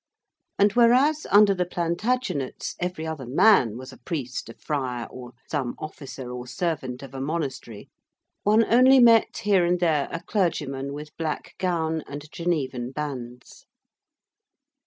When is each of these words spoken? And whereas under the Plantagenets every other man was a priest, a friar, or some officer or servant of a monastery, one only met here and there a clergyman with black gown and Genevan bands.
And 0.57 0.73
whereas 0.73 1.27
under 1.29 1.53
the 1.53 1.63
Plantagenets 1.67 2.73
every 2.79 3.05
other 3.05 3.27
man 3.27 3.77
was 3.77 3.93
a 3.93 3.99
priest, 3.99 4.49
a 4.49 4.55
friar, 4.55 5.05
or 5.11 5.33
some 5.47 5.75
officer 5.77 6.31
or 6.31 6.47
servant 6.47 7.03
of 7.03 7.13
a 7.13 7.21
monastery, 7.21 7.87
one 8.41 8.65
only 8.65 8.99
met 8.99 9.37
here 9.43 9.63
and 9.63 9.79
there 9.79 10.07
a 10.11 10.23
clergyman 10.23 10.93
with 10.93 11.15
black 11.17 11.53
gown 11.59 12.01
and 12.07 12.25
Genevan 12.31 12.89
bands. 12.93 13.67